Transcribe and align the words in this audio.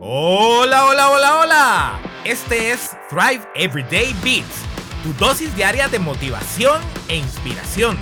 Hola, 0.00 0.86
hola, 0.86 1.10
hola, 1.10 1.40
hola. 1.40 2.00
Este 2.24 2.70
es 2.70 2.96
Thrive 3.10 3.40
Everyday 3.56 4.14
Beats, 4.22 4.62
tu 5.02 5.12
dosis 5.14 5.52
diaria 5.56 5.88
de 5.88 5.98
motivación 5.98 6.80
e 7.08 7.16
inspiración. 7.16 7.98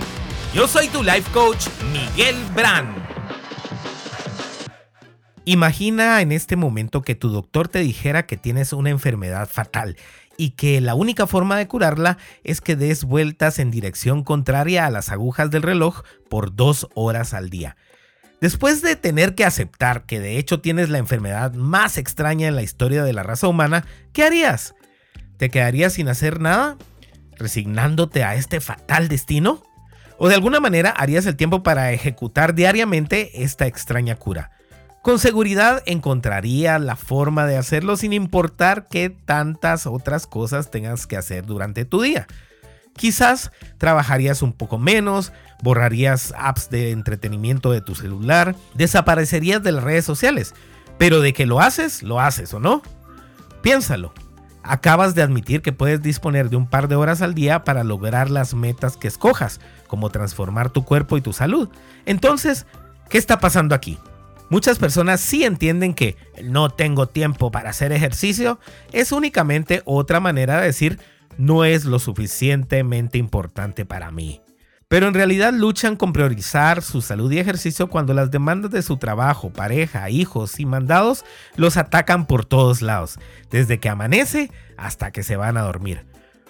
Yo 0.53 0.69
soy 0.69 0.89
tu 0.89 1.03
life 1.03 1.31
coach, 1.33 1.69
Miguel 1.93 2.37
Brand. 2.55 2.95
Imagina 5.47 6.21
en 6.21 6.33
este 6.33 6.57
momento 6.57 7.01
que 7.01 7.15
tu 7.15 7.31
doctor 7.31 7.69
te 7.69 7.79
dijera 7.79 8.27
que 8.27 8.37
tienes 8.37 8.75
una 8.75 8.91
enfermedad 8.91 9.49
fatal 9.49 9.97
y 10.37 10.51
que 10.51 10.83
la 10.83 10.95
única 10.95 11.27
forma 11.27 11.57
de 11.57 11.67
curarla 11.67 12.19
es 12.45 12.61
que 12.61 12.77
des 12.77 13.05
vueltas 13.05 13.59
en 13.59 13.71
dirección 13.71 14.23
contraria 14.23 14.85
a 14.85 14.91
las 14.91 15.11
agujas 15.11 15.51
del 15.51 15.63
reloj 15.63 16.03
por 16.29 16.55
dos 16.55 16.89
horas 16.95 17.33
al 17.33 17.49
día. 17.49 17.79
Después 18.47 18.81
de 18.81 18.95
tener 18.95 19.35
que 19.35 19.45
aceptar 19.45 20.07
que 20.07 20.21
de 20.21 20.39
hecho 20.39 20.61
tienes 20.61 20.89
la 20.89 20.99
enfermedad 20.99 21.55
más 21.55 21.99
extraña 21.99 22.47
en 22.47 22.55
la 22.55 22.63
historia 22.63 23.03
de 23.03 23.13
la 23.13 23.25
raza 23.25 23.49
humana, 23.49 23.85
¿qué 24.13 24.23
harías? 24.23 24.77
¿Te 25.37 25.51
quedarías 25.51 25.95
sin 25.95 26.07
hacer 26.09 26.41
nada? 26.41 26.77
¿Resignándote 27.37 28.23
a 28.23 28.37
este 28.37 28.61
fatal 28.61 29.09
destino? 29.09 29.65
¿O 30.17 30.29
de 30.29 30.37
alguna 30.37 30.61
manera 30.61 30.91
harías 30.91 31.27
el 31.27 31.35
tiempo 31.35 31.65
para 31.65 31.91
ejecutar 31.91 32.55
diariamente 32.55 33.43
esta 33.43 33.67
extraña 33.67 34.15
cura? 34.15 34.53
Con 35.03 35.19
seguridad 35.19 35.83
encontrarías 35.85 36.81
la 36.81 36.95
forma 36.95 37.47
de 37.47 37.57
hacerlo 37.57 37.97
sin 37.97 38.13
importar 38.13 38.87
qué 38.89 39.11
tantas 39.11 39.89
otras 39.89 40.29
cosas 40.29 40.71
tengas 40.71 41.09
que 41.09 41.17
hacer 41.17 41.47
durante 41.47 41.85
tu 41.85 42.01
día. 42.01 42.29
Quizás 42.97 43.53
trabajarías 43.79 44.43
un 44.43 44.53
poco 44.53 44.79
menos, 44.79 45.33
borrarías 45.63 46.35
apps 46.37 46.71
de 46.71 46.91
entretenimiento 46.91 47.71
de 47.71 47.81
tu 47.81 47.95
celular, 47.95 48.55
desaparecerías 48.75 49.63
de 49.63 49.73
las 49.73 49.85
redes 49.85 50.05
sociales, 50.05 50.55
pero 50.99 51.21
de 51.21 51.33
que 51.33 51.47
lo 51.47 51.61
haces, 51.61 52.03
lo 52.03 52.21
haces 52.21 52.53
o 52.55 52.61
no. 52.61 52.83
Piénsalo. 53.63 54.13
Acabas 54.63 55.15
de 55.15 55.23
admitir 55.23 55.63
que 55.63 55.73
puedes 55.73 56.03
disponer 56.03 56.51
de 56.51 56.57
un 56.57 56.67
par 56.67 56.89
de 56.89 56.97
horas 56.97 57.23
al 57.23 57.35
día 57.35 57.63
para 57.63 57.85
lograr 57.85 58.31
las 58.31 58.55
metas 58.55 58.97
que 58.97 59.07
escojas, 59.07 59.61
como 59.87 60.11
transformar 60.11 60.71
tu 60.71 60.85
cuerpo 60.85 61.17
y 61.17 61.21
tu 61.21 61.33
salud. 61.33 61.69
Entonces, 62.05 62.67
¿qué 63.09 63.19
está 63.19 63.39
pasando 63.39 63.77
aquí? 63.77 63.97
Muchas 64.49 64.79
personas 64.79 65.21
sí 65.21 65.45
entienden 65.45 65.95
que 65.95 66.17
no 66.43 66.71
tengo 66.71 67.09
tiempo 67.09 67.51
para 67.51 67.71
hacer 67.71 67.93
ejercicio 67.93 68.61
es 68.93 69.13
únicamente 69.13 69.83
otra 69.85 70.21
manera 70.21 70.61
de 70.61 70.67
decir 70.67 71.01
no 71.39 71.65
es 71.65 71.85
lo 71.85 71.99
suficientemente 71.99 73.19
importante 73.19 73.85
para 73.85 74.11
mí. 74.11 74.41
Pero 74.89 75.09
en 75.09 75.15
realidad 75.15 75.53
luchan 75.53 75.97
con 75.97 76.13
priorizar 76.13 76.81
su 76.81 77.03
salud 77.03 77.31
y 77.33 77.39
ejercicio 77.39 77.89
cuando 77.89 78.15
las 78.15 78.31
demandas 78.31 78.71
de 78.71 78.83
su 78.83 78.99
trabajo, 78.99 79.53
pareja, 79.53 80.09
hijos 80.11 80.61
y 80.61 80.67
mandados 80.67 81.25
los 81.57 81.77
atacan 81.77 82.27
por 82.27 82.45
todos 82.45 82.83
lados, 82.83 83.19
desde 83.51 83.81
que 83.81 83.89
amanece 83.89 84.53
hasta 84.77 85.11
que 85.11 85.25
se 85.25 85.37
van 85.37 85.57
a 85.57 85.63
dormir. 85.63 86.07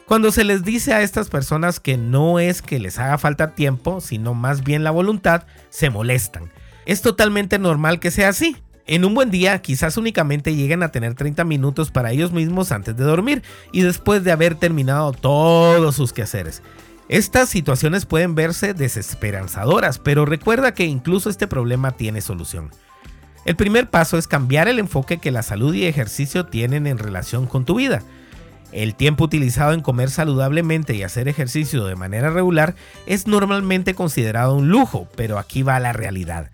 Cuando 0.06 0.30
se 0.30 0.44
les 0.44 0.62
dice 0.64 0.92
a 0.92 1.02
estas 1.02 1.30
personas 1.30 1.80
que 1.80 1.96
no 1.96 2.38
es 2.38 2.60
que 2.60 2.78
les 2.78 2.98
haga 2.98 3.16
falta 3.16 3.54
tiempo, 3.54 4.00
sino 4.00 4.34
más 4.34 4.62
bien 4.62 4.84
la 4.84 4.90
voluntad, 4.90 5.46
se 5.70 5.88
molestan. 5.88 6.52
Es 6.84 7.02
totalmente 7.02 7.58
normal 7.58 7.98
que 7.98 8.12
sea 8.12 8.28
así. 8.28 8.56
En 8.88 9.04
un 9.04 9.14
buen 9.14 9.30
día 9.32 9.60
quizás 9.60 9.96
únicamente 9.96 10.54
lleguen 10.54 10.84
a 10.84 10.92
tener 10.92 11.14
30 11.14 11.42
minutos 11.42 11.90
para 11.90 12.12
ellos 12.12 12.30
mismos 12.30 12.70
antes 12.70 12.96
de 12.96 13.02
dormir 13.02 13.42
y 13.72 13.80
después 13.80 14.22
de 14.22 14.30
haber 14.30 14.54
terminado 14.54 15.12
todos 15.12 15.96
sus 15.96 16.12
quehaceres. 16.12 16.62
Estas 17.08 17.48
situaciones 17.48 18.06
pueden 18.06 18.36
verse 18.36 18.74
desesperanzadoras, 18.74 19.98
pero 19.98 20.24
recuerda 20.24 20.72
que 20.72 20.84
incluso 20.84 21.30
este 21.30 21.48
problema 21.48 21.92
tiene 21.92 22.20
solución. 22.20 22.70
El 23.44 23.56
primer 23.56 23.90
paso 23.90 24.18
es 24.18 24.28
cambiar 24.28 24.68
el 24.68 24.78
enfoque 24.78 25.18
que 25.18 25.32
la 25.32 25.42
salud 25.42 25.74
y 25.74 25.86
ejercicio 25.86 26.46
tienen 26.46 26.86
en 26.86 26.98
relación 26.98 27.46
con 27.46 27.64
tu 27.64 27.76
vida. 27.76 28.02
El 28.70 28.94
tiempo 28.94 29.24
utilizado 29.24 29.72
en 29.72 29.82
comer 29.82 30.10
saludablemente 30.10 30.94
y 30.94 31.02
hacer 31.02 31.28
ejercicio 31.28 31.84
de 31.84 31.96
manera 31.96 32.30
regular 32.30 32.74
es 33.06 33.26
normalmente 33.26 33.94
considerado 33.94 34.54
un 34.54 34.68
lujo, 34.68 35.08
pero 35.16 35.38
aquí 35.38 35.62
va 35.62 35.78
la 35.80 35.92
realidad. 35.92 36.50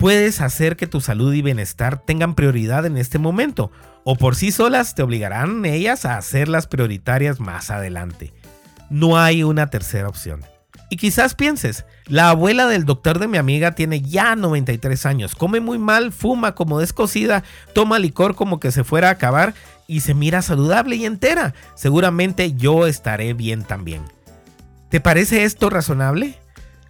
Puedes 0.00 0.40
hacer 0.40 0.76
que 0.76 0.88
tu 0.88 1.00
salud 1.00 1.32
y 1.32 1.42
bienestar 1.42 2.02
tengan 2.04 2.34
prioridad 2.34 2.84
en 2.86 2.96
este 2.96 3.20
momento, 3.20 3.70
o 4.02 4.16
por 4.16 4.34
sí 4.34 4.50
solas 4.50 4.96
te 4.96 5.04
obligarán 5.04 5.64
ellas 5.64 6.04
a 6.04 6.16
hacerlas 6.16 6.66
prioritarias 6.66 7.38
más 7.38 7.70
adelante 7.70 8.32
no 8.90 9.16
hay 9.16 9.42
una 9.44 9.68
tercera 9.68 10.08
opción. 10.08 10.44
Y 10.92 10.96
quizás 10.96 11.36
pienses, 11.36 11.84
la 12.06 12.30
abuela 12.30 12.66
del 12.66 12.84
doctor 12.84 13.20
de 13.20 13.28
mi 13.28 13.38
amiga 13.38 13.76
tiene 13.76 14.00
ya 14.02 14.34
93 14.34 15.06
años, 15.06 15.36
come 15.36 15.60
muy 15.60 15.78
mal, 15.78 16.10
fuma 16.10 16.56
como 16.56 16.80
descosida, 16.80 17.44
toma 17.72 18.00
licor 18.00 18.34
como 18.34 18.58
que 18.58 18.72
se 18.72 18.82
fuera 18.82 19.08
a 19.08 19.12
acabar 19.12 19.54
y 19.86 20.00
se 20.00 20.14
mira 20.14 20.42
saludable 20.42 20.96
y 20.96 21.06
entera. 21.06 21.54
Seguramente 21.76 22.54
yo 22.54 22.88
estaré 22.88 23.34
bien 23.34 23.62
también. 23.62 24.02
¿Te 24.88 25.00
parece 25.00 25.44
esto 25.44 25.70
razonable? 25.70 26.36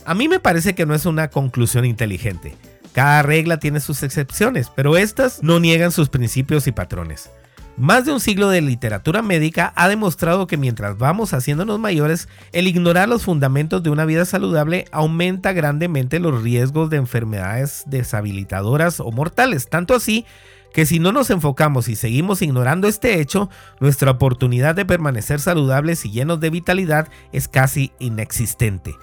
A 0.06 0.14
mí 0.14 0.28
me 0.28 0.40
parece 0.40 0.74
que 0.74 0.86
no 0.86 0.94
es 0.94 1.04
una 1.04 1.28
conclusión 1.28 1.84
inteligente. 1.84 2.56
Cada 2.92 3.22
regla 3.22 3.58
tiene 3.58 3.80
sus 3.80 4.02
excepciones, 4.02 4.70
pero 4.74 4.96
estas 4.96 5.42
no 5.42 5.60
niegan 5.60 5.92
sus 5.92 6.08
principios 6.08 6.66
y 6.66 6.72
patrones. 6.72 7.30
Más 7.76 8.04
de 8.04 8.12
un 8.12 8.20
siglo 8.20 8.50
de 8.50 8.60
literatura 8.60 9.22
médica 9.22 9.72
ha 9.74 9.88
demostrado 9.88 10.46
que 10.46 10.58
mientras 10.58 10.98
vamos 10.98 11.32
haciéndonos 11.32 11.78
mayores, 11.78 12.28
el 12.52 12.66
ignorar 12.66 13.08
los 13.08 13.22
fundamentos 13.22 13.82
de 13.82 13.90
una 13.90 14.04
vida 14.04 14.24
saludable 14.26 14.84
aumenta 14.92 15.52
grandemente 15.52 16.18
los 16.18 16.42
riesgos 16.42 16.90
de 16.90 16.98
enfermedades 16.98 17.84
deshabilitadoras 17.86 19.00
o 19.00 19.10
mortales, 19.12 19.70
tanto 19.70 19.94
así 19.94 20.26
que 20.74 20.84
si 20.84 20.98
no 20.98 21.12
nos 21.12 21.30
enfocamos 21.30 21.88
y 21.88 21.96
seguimos 21.96 22.42
ignorando 22.42 22.86
este 22.86 23.20
hecho, 23.20 23.48
nuestra 23.80 24.10
oportunidad 24.10 24.74
de 24.74 24.84
permanecer 24.84 25.40
saludables 25.40 26.04
y 26.04 26.10
llenos 26.10 26.38
de 26.40 26.50
vitalidad 26.50 27.08
es 27.32 27.48
casi 27.48 27.92
inexistente. 27.98 28.94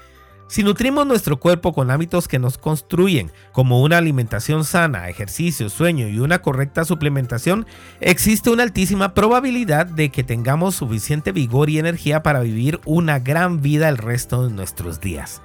Si 0.48 0.64
nutrimos 0.64 1.06
nuestro 1.06 1.42
cuerpo 1.42 1.74
con 1.74 1.92
hábitos 1.92 2.30
que 2.30 2.40
nos 2.40 2.58
construyen, 2.58 3.34
como 3.52 3.82
una 3.82 3.98
alimentación 3.98 4.64
sana, 4.64 5.10
ejercicio, 5.10 5.70
sueño 5.70 6.08
y 6.08 6.20
una 6.20 6.42
correcta 6.42 6.86
suplementación, 6.86 7.68
existe 8.00 8.50
una 8.50 8.64
altísima 8.64 9.14
probabilidad 9.14 9.86
de 9.88 10.10
que 10.10 10.24
tengamos 10.24 10.76
suficiente 10.76 11.34
vigor 11.34 11.70
y 11.70 11.80
energía 11.80 12.24
para 12.24 12.40
vivir 12.40 12.80
una 12.86 13.20
gran 13.20 13.62
vida 13.62 13.90
el 13.90 13.98
resto 13.98 14.48
de 14.48 14.54
nuestros 14.54 15.02
días. 15.02 15.42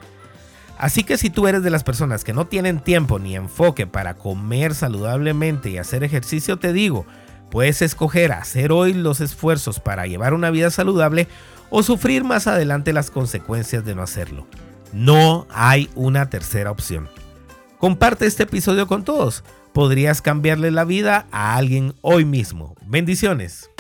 Así 0.78 1.02
que 1.02 1.18
si 1.18 1.30
tú 1.30 1.48
eres 1.48 1.64
de 1.64 1.70
las 1.70 1.82
personas 1.82 2.22
que 2.22 2.32
no 2.32 2.46
tienen 2.46 2.78
tiempo 2.78 3.18
ni 3.18 3.34
enfoque 3.34 3.88
para 3.88 4.14
comer 4.14 4.72
saludablemente 4.72 5.70
y 5.70 5.78
hacer 5.78 6.04
ejercicio, 6.04 6.58
te 6.58 6.72
digo, 6.72 7.06
puedes 7.50 7.82
escoger 7.82 8.30
hacer 8.30 8.70
hoy 8.70 8.92
los 8.92 9.20
esfuerzos 9.20 9.80
para 9.80 10.06
llevar 10.06 10.32
una 10.32 10.50
vida 10.50 10.70
saludable 10.70 11.26
o 11.70 11.82
sufrir 11.82 12.22
más 12.22 12.46
adelante 12.46 12.92
las 12.92 13.10
consecuencias 13.10 13.84
de 13.84 13.96
no 13.96 14.02
hacerlo. 14.02 14.46
No 14.92 15.46
hay 15.50 15.88
una 15.94 16.28
tercera 16.28 16.70
opción. 16.70 17.08
Comparte 17.78 18.26
este 18.26 18.44
episodio 18.44 18.86
con 18.86 19.04
todos. 19.04 19.42
Podrías 19.72 20.20
cambiarle 20.20 20.70
la 20.70 20.84
vida 20.84 21.26
a 21.32 21.56
alguien 21.56 21.94
hoy 22.02 22.24
mismo. 22.24 22.76
Bendiciones. 22.86 23.70